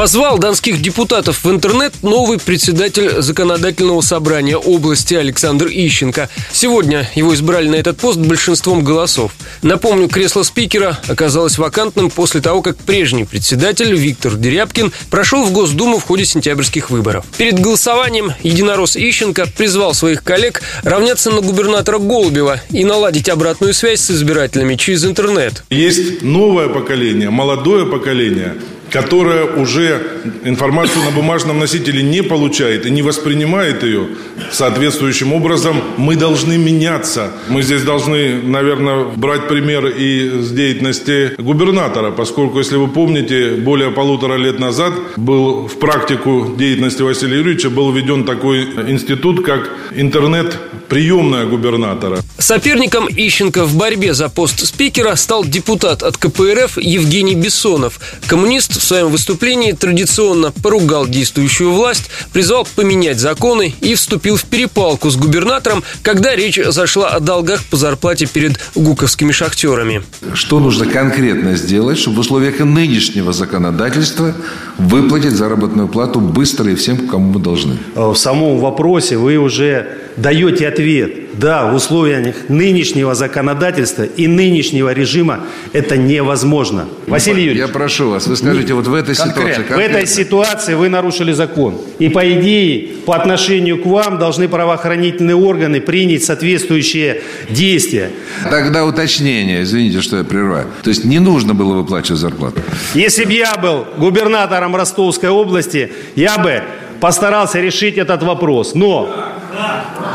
Позвал 0.00 0.38
донских 0.38 0.80
депутатов 0.80 1.44
в 1.44 1.50
интернет 1.50 1.92
новый 2.02 2.38
председатель 2.38 3.20
законодательного 3.20 4.00
собрания 4.00 4.56
области 4.56 5.12
Александр 5.12 5.66
Ищенко. 5.66 6.30
Сегодня 6.50 7.10
его 7.14 7.34
избрали 7.34 7.68
на 7.68 7.74
этот 7.74 7.98
пост 7.98 8.18
большинством 8.18 8.82
голосов. 8.82 9.32
Напомню, 9.60 10.08
кресло 10.08 10.42
спикера 10.42 10.98
оказалось 11.06 11.58
вакантным 11.58 12.08
после 12.08 12.40
того, 12.40 12.62
как 12.62 12.78
прежний 12.78 13.24
председатель 13.24 13.94
Виктор 13.94 14.36
Дерябкин 14.36 14.90
прошел 15.10 15.44
в 15.44 15.52
Госдуму 15.52 15.98
в 15.98 16.04
ходе 16.04 16.24
сентябрьских 16.24 16.88
выборов. 16.88 17.26
Перед 17.36 17.60
голосованием 17.60 18.32
единорос 18.42 18.96
Ищенко 18.96 19.48
призвал 19.54 19.92
своих 19.92 20.24
коллег 20.24 20.62
равняться 20.82 21.30
на 21.30 21.42
губернатора 21.42 21.98
Голубева 21.98 22.58
и 22.70 22.84
наладить 22.84 23.28
обратную 23.28 23.74
связь 23.74 24.00
с 24.00 24.10
избирателями 24.10 24.76
через 24.76 25.04
интернет. 25.04 25.62
Есть 25.68 26.22
новое 26.22 26.68
поколение, 26.68 27.28
молодое 27.28 27.84
поколение, 27.84 28.56
которая 28.90 29.44
уже 29.44 30.00
информацию 30.44 31.04
на 31.04 31.10
бумажном 31.10 31.58
носителе 31.58 32.02
не 32.02 32.22
получает 32.22 32.86
и 32.86 32.90
не 32.90 33.02
воспринимает 33.02 33.82
ее 33.82 34.08
соответствующим 34.52 35.32
образом, 35.32 35.80
мы 35.96 36.16
должны 36.16 36.58
меняться. 36.58 37.32
Мы 37.48 37.62
здесь 37.62 37.82
должны, 37.82 38.42
наверное, 38.42 39.04
брать 39.04 39.48
пример 39.48 39.86
и 39.86 40.42
с 40.42 40.50
деятельности 40.50 41.32
губернатора, 41.38 42.10
поскольку, 42.10 42.58
если 42.58 42.76
вы 42.76 42.88
помните, 42.88 43.52
более 43.52 43.90
полутора 43.90 44.36
лет 44.36 44.58
назад 44.58 44.92
был 45.16 45.68
в 45.68 45.78
практику 45.78 46.54
деятельности 46.58 47.02
Василия 47.02 47.38
Юрьевича 47.38 47.70
был 47.70 47.92
введен 47.92 48.24
такой 48.24 48.64
институт, 48.90 49.44
как 49.44 49.70
интернет-приемная 49.94 51.46
губернатора. 51.46 52.20
Соперником 52.38 53.06
Ищенко 53.08 53.64
в 53.64 53.76
борьбе 53.76 54.14
за 54.14 54.28
пост 54.28 54.66
спикера 54.66 55.14
стал 55.16 55.44
депутат 55.44 56.02
от 56.02 56.16
КПРФ 56.16 56.78
Евгений 56.78 57.34
Бессонов. 57.34 58.00
Коммунист 58.26 58.79
в 58.80 58.84
своем 58.84 59.08
выступлении 59.08 59.72
традиционно 59.72 60.52
поругал 60.62 61.06
действующую 61.06 61.72
власть, 61.72 62.10
призвал 62.32 62.66
поменять 62.76 63.18
законы 63.18 63.74
и 63.80 63.94
вступил 63.94 64.36
в 64.36 64.44
перепалку 64.44 65.10
с 65.10 65.16
губернатором, 65.16 65.84
когда 66.02 66.34
речь 66.34 66.58
зашла 66.64 67.10
о 67.10 67.20
долгах 67.20 67.62
по 67.64 67.76
зарплате 67.76 68.26
перед 68.26 68.58
гуковскими 68.74 69.32
шахтерами. 69.32 70.02
Что 70.34 70.60
нужно 70.60 70.86
конкретно 70.86 71.56
сделать, 71.56 71.98
чтобы 71.98 72.16
в 72.16 72.20
условиях 72.20 72.58
нынешнего 72.60 73.32
законодательства 73.32 74.34
выплатить 74.78 75.32
заработную 75.32 75.86
плату 75.88 76.20
быстро 76.20 76.72
и 76.72 76.74
всем, 76.74 77.06
кому 77.06 77.32
мы 77.32 77.40
должны? 77.40 77.76
В 77.94 78.14
самом 78.14 78.58
вопросе 78.58 79.18
вы 79.18 79.36
уже 79.36 79.98
даете 80.16 80.68
ответ. 80.68 81.12
Да, 81.34 81.70
в 81.70 81.74
условиях 81.76 82.34
нынешнего 82.48 83.14
законодательства 83.14 84.02
и 84.02 84.26
нынешнего 84.26 84.92
режима 84.92 85.40
это 85.72 85.96
невозможно. 85.96 86.88
Василий 87.06 87.44
Юрьевич. 87.44 87.60
Я 87.60 87.68
прошу 87.68 88.10
вас, 88.10 88.26
вы 88.26 88.36
скажите, 88.36 88.69
вот 88.72 88.86
в 88.86 88.94
этой 88.94 89.14
ситуации... 89.14 89.62
В 89.68 89.78
этой 89.78 90.06
ситуации 90.06 90.74
вы 90.74 90.88
нарушили 90.88 91.32
закон. 91.32 91.80
И 91.98 92.08
по 92.08 92.20
идее, 92.32 92.88
по 93.06 93.14
отношению 93.16 93.82
к 93.82 93.86
вам 93.86 94.18
должны 94.18 94.48
правоохранительные 94.48 95.36
органы 95.36 95.80
принять 95.80 96.24
соответствующие 96.24 97.22
действия. 97.48 98.10
Тогда 98.50 98.84
уточнение, 98.84 99.62
извините, 99.62 100.00
что 100.00 100.18
я 100.18 100.24
прерываю. 100.24 100.66
То 100.82 100.90
есть 100.90 101.04
не 101.04 101.18
нужно 101.18 101.54
было 101.54 101.74
выплачивать 101.74 102.20
зарплату? 102.20 102.60
Если 102.94 103.24
бы 103.24 103.32
я 103.32 103.56
был 103.56 103.86
губернатором 103.96 104.76
Ростовской 104.76 105.28
области, 105.28 105.92
я 106.16 106.38
бы 106.38 106.62
постарался 107.00 107.60
решить 107.60 107.96
этот 107.98 108.22
вопрос. 108.22 108.74
Но 108.74 109.14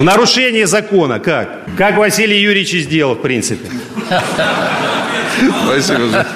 нарушение 0.00 0.66
закона 0.66 1.18
как? 1.18 1.64
Как 1.76 1.96
Василий 1.96 2.40
Юрьевич 2.40 2.72
сделал, 2.84 3.14
в 3.14 3.22
принципе. 3.22 3.66
Спасибо. 5.66 6.26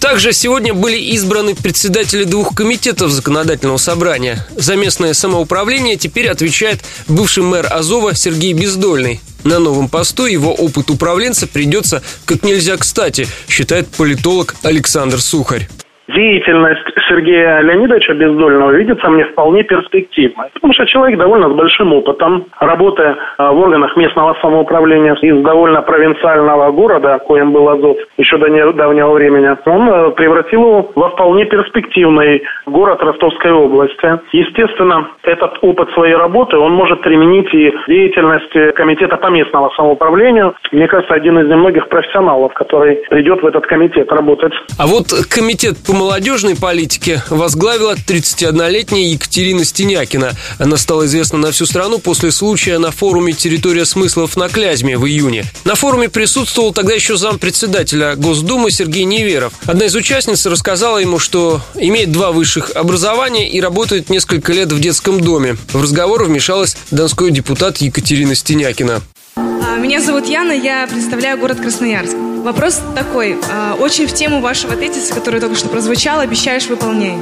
Также 0.00 0.32
сегодня 0.32 0.72
были 0.72 0.96
избраны 0.96 1.54
председатели 1.54 2.24
двух 2.24 2.54
комитетов 2.54 3.10
законодательного 3.10 3.76
собрания. 3.76 4.46
За 4.56 4.74
местное 4.74 5.12
самоуправление 5.12 5.96
теперь 5.96 6.28
отвечает 6.28 6.80
бывший 7.06 7.42
мэр 7.42 7.70
Азова 7.70 8.14
Сергей 8.14 8.54
Бездольный. 8.54 9.20
На 9.44 9.58
новом 9.58 9.88
посту 9.88 10.24
его 10.24 10.54
опыт 10.54 10.90
управленца 10.90 11.46
придется 11.46 12.02
как 12.24 12.42
нельзя 12.42 12.76
кстати, 12.78 13.28
считает 13.46 13.88
политолог 13.88 14.56
Александр 14.62 15.20
Сухарь 15.20 15.68
деятельность 16.14 16.86
Сергея 17.08 17.60
Леонидовича 17.60 18.14
Бездольного 18.14 18.70
видится 18.72 19.08
мне 19.08 19.24
вполне 19.24 19.62
перспективной. 19.64 20.48
Потому 20.54 20.72
что 20.74 20.86
человек 20.86 21.18
довольно 21.18 21.48
с 21.48 21.52
большим 21.52 21.92
опытом, 21.92 22.46
работая 22.58 23.16
в 23.38 23.58
органах 23.58 23.96
местного 23.96 24.36
самоуправления 24.40 25.14
из 25.14 25.42
довольно 25.42 25.82
провинциального 25.82 26.70
города, 26.72 27.18
коим 27.26 27.52
был 27.52 27.68
Азов 27.68 27.96
еще 28.16 28.38
до 28.38 28.48
недавнего 28.48 29.12
времени, 29.12 29.56
он 29.66 29.88
э, 29.88 30.10
превратил 30.12 30.60
его 30.60 30.90
во 30.94 31.10
вполне 31.10 31.44
перспективный 31.46 32.42
город 32.66 33.00
Ростовской 33.02 33.52
области. 33.52 34.20
Естественно, 34.32 35.08
этот 35.22 35.58
опыт 35.62 35.90
своей 35.94 36.14
работы 36.14 36.56
он 36.56 36.72
может 36.72 37.02
применить 37.02 37.52
и 37.54 37.72
деятельности 37.88 38.72
комитета 38.72 39.16
по 39.16 39.28
местному 39.28 39.70
самоуправлению. 39.72 40.54
Мне 40.72 40.86
кажется, 40.86 41.14
один 41.14 41.38
из 41.38 41.48
немногих 41.48 41.88
профессионалов, 41.88 42.52
который 42.54 42.96
придет 43.08 43.42
в 43.42 43.46
этот 43.46 43.66
комитет 43.66 44.10
работать. 44.12 44.52
А 44.78 44.86
вот 44.86 45.06
комитет 45.30 45.76
по 45.86 45.92
молодежной 46.00 46.56
политике 46.56 47.22
возглавила 47.28 47.94
31-летняя 47.94 49.10
Екатерина 49.10 49.66
Стенякина. 49.66 50.32
Она 50.58 50.78
стала 50.78 51.04
известна 51.04 51.38
на 51.38 51.52
всю 51.52 51.66
страну 51.66 51.98
после 51.98 52.32
случая 52.32 52.78
на 52.78 52.90
форуме 52.90 53.34
«Территория 53.34 53.84
смыслов» 53.84 54.34
на 54.34 54.48
Клязьме 54.48 54.96
в 54.96 55.06
июне. 55.06 55.44
На 55.64 55.74
форуме 55.74 56.08
присутствовал 56.08 56.72
тогда 56.72 56.94
еще 56.94 57.18
зампредседателя 57.18 58.16
Госдумы 58.16 58.70
Сергей 58.70 59.04
Неверов. 59.04 59.52
Одна 59.66 59.84
из 59.84 59.94
участниц 59.94 60.46
рассказала 60.46 60.96
ему, 60.96 61.18
что 61.18 61.60
имеет 61.74 62.10
два 62.10 62.32
высших 62.32 62.70
образования 62.74 63.50
и 63.50 63.60
работает 63.60 64.08
несколько 64.08 64.54
лет 64.54 64.72
в 64.72 64.80
детском 64.80 65.20
доме. 65.20 65.58
В 65.74 65.82
разговор 65.82 66.24
вмешалась 66.24 66.78
донской 66.90 67.30
депутат 67.30 67.76
Екатерина 67.76 68.34
Стенякина. 68.34 69.02
А, 69.36 69.76
меня 69.76 70.00
зовут 70.00 70.26
Яна, 70.26 70.52
я 70.52 70.86
представляю 70.86 71.36
город 71.36 71.60
Красноярск. 71.60 72.16
Вопрос 72.42 72.80
такой, 72.94 73.38
а, 73.50 73.74
очень 73.78 74.06
в 74.06 74.14
тему 74.14 74.40
вашего 74.40 74.74
тезиса, 74.74 75.14
который 75.14 75.40
только 75.40 75.56
что 75.56 75.68
прозвучал, 75.68 76.20
обещаешь, 76.20 76.66
выполняй. 76.66 77.18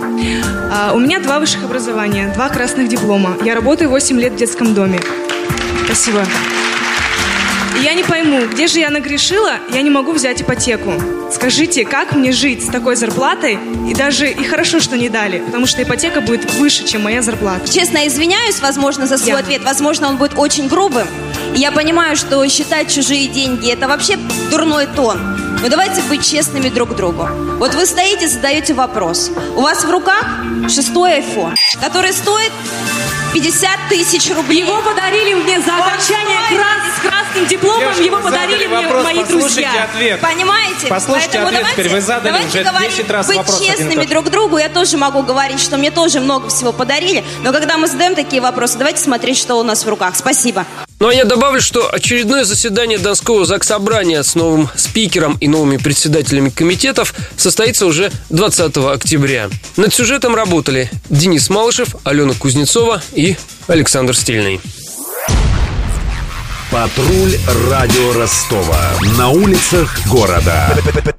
А, 0.72 0.92
у 0.94 0.98
меня 1.00 1.18
два 1.18 1.40
высших 1.40 1.64
образования, 1.64 2.30
два 2.34 2.48
красных 2.48 2.88
диплома. 2.88 3.36
Я 3.44 3.54
работаю 3.56 3.90
8 3.90 4.18
лет 4.20 4.34
в 4.34 4.36
детском 4.36 4.74
доме. 4.74 5.00
Спасибо. 5.86 6.24
И 7.78 7.82
я 7.84 7.94
не 7.94 8.02
пойму, 8.02 8.46
где 8.46 8.66
же 8.66 8.78
я 8.78 8.90
нагрешила, 8.90 9.54
я 9.72 9.82
не 9.82 9.90
могу 9.90 10.12
взять 10.12 10.40
ипотеку. 10.42 10.92
Скажите, 11.32 11.84
как 11.84 12.12
мне 12.14 12.32
жить 12.32 12.64
с 12.64 12.68
такой 12.68 12.96
зарплатой? 12.96 13.58
И 13.88 13.94
даже 13.94 14.28
и 14.30 14.44
хорошо, 14.44 14.80
что 14.80 14.96
не 14.96 15.08
дали, 15.08 15.38
потому 15.38 15.66
что 15.66 15.82
ипотека 15.82 16.20
будет 16.20 16.50
выше, 16.54 16.86
чем 16.86 17.02
моя 17.02 17.22
зарплата. 17.22 17.70
Честно, 17.70 18.06
извиняюсь, 18.06 18.60
возможно, 18.60 19.06
за 19.06 19.18
свой 19.18 19.32
Я. 19.32 19.38
ответ. 19.38 19.62
Возможно, 19.64 20.08
он 20.08 20.16
будет 20.16 20.32
очень 20.36 20.68
грубым. 20.68 21.06
И 21.54 21.60
я 21.60 21.72
понимаю, 21.72 22.16
что 22.16 22.46
считать 22.48 22.92
чужие 22.92 23.26
деньги– 23.28 23.70
это 23.72 23.88
вообще 23.88 24.16
дурной 24.50 24.86
тон. 24.86 25.18
Но 25.60 25.68
давайте 25.68 26.02
быть 26.02 26.28
честными 26.28 26.68
друг 26.68 26.90
к 26.90 26.94
другу. 26.94 27.28
Вот 27.58 27.74
вы 27.74 27.84
стоите, 27.86 28.28
задаете 28.28 28.74
вопрос. 28.74 29.30
У 29.56 29.62
вас 29.62 29.84
в 29.84 29.90
руках 29.90 30.24
шестой 30.68 31.18
iPhone, 31.18 31.54
который 31.80 32.12
стоит 32.12 32.52
50 33.34 33.70
тысяч 33.88 34.30
рублей. 34.34 34.60
Его 34.60 34.80
подарили 34.82 35.34
мне 35.34 35.60
за 35.60 35.74
окончание 35.76 36.38
крас- 36.48 36.96
с 36.96 37.00
красным 37.02 37.46
дипломом, 37.48 37.80
Девушка, 37.80 38.02
его 38.02 38.18
подарили 38.20 38.66
мне 38.66 38.80
вопрос, 38.86 39.04
мои 39.04 39.18
послушайте 39.18 39.60
друзья. 39.62 39.84
ответ. 39.92 40.20
Понимаете? 40.20 40.86
Послушайте 40.88 41.28
Поэтому 41.38 41.46
ответ 41.48 41.60
давайте, 41.60 41.82
теперь. 41.82 41.92
Вы 41.92 42.00
задали 42.00 42.24
давайте 42.32 42.48
уже 42.60 42.64
говорить, 42.70 42.96
10 42.96 43.10
раз 43.10 43.26
быть 43.26 43.36
вопрос 43.36 43.60
и 43.60 43.66
честными 43.66 44.04
друг 44.06 44.26
к 44.26 44.28
другу. 44.30 44.58
Я 44.58 44.68
тоже 44.68 44.96
могу 44.96 45.22
говорить, 45.22 45.60
что 45.60 45.76
мне 45.76 45.90
тоже 45.90 46.20
много 46.20 46.48
всего 46.48 46.72
подарили. 46.72 47.24
Но 47.42 47.52
когда 47.52 47.76
мы 47.76 47.88
задаем 47.88 48.14
такие 48.14 48.40
вопросы, 48.40 48.78
давайте 48.78 49.02
смотреть, 49.02 49.36
что 49.38 49.56
у 49.56 49.62
нас 49.64 49.84
в 49.84 49.88
руках. 49.88 50.14
Спасибо. 50.16 50.64
Ну 51.00 51.08
а 51.08 51.14
я 51.14 51.24
добавлю, 51.24 51.60
что 51.60 51.92
очередное 51.92 52.44
заседание 52.44 52.98
Донского 52.98 53.44
заксобрания 53.44 54.22
с 54.22 54.34
новым 54.34 54.68
спикером 54.74 55.36
и 55.40 55.46
новыми 55.46 55.76
председателями 55.76 56.50
комитетов 56.50 57.14
состоится 57.36 57.86
уже 57.86 58.10
20 58.30 58.76
октября. 58.78 59.48
Над 59.76 59.94
сюжетом 59.94 60.34
работали 60.34 60.90
Денис 61.08 61.50
Малышев, 61.50 61.94
Алена 62.02 62.34
Кузнецова 62.34 63.00
и 63.12 63.36
Александр 63.68 64.16
Стильный. 64.16 64.60
Патруль 66.70 67.38
радио 67.70 68.12
Ростова. 68.12 68.90
На 69.16 69.30
улицах 69.30 70.00
города. 70.06 70.76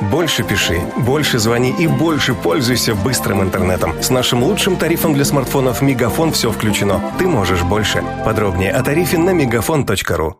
Больше 0.00 0.42
пиши, 0.42 0.80
больше 0.98 1.38
звони 1.38 1.74
и 1.78 1.86
больше 1.86 2.34
пользуйся 2.34 2.94
быстрым 2.94 3.42
интернетом. 3.42 3.92
С 4.02 4.10
нашим 4.10 4.42
лучшим 4.42 4.76
тарифом 4.76 5.14
для 5.14 5.24
смартфонов 5.24 5.82
Мегафон 5.82 6.32
все 6.32 6.50
включено. 6.50 7.00
Ты 7.18 7.26
можешь 7.26 7.62
больше. 7.62 8.04
Подробнее 8.24 8.72
о 8.72 8.82
тарифе 8.82 9.18
на 9.18 9.30
мегафон.ру. 9.30 10.36